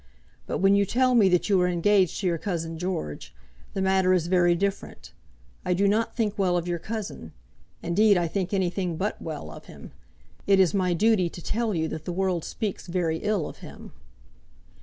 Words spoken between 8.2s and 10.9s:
think anything but well of him. It is